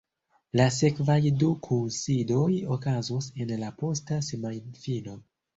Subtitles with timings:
[0.59, 5.19] La sekvaj du kunsidoj okazos en la posta semajnfino.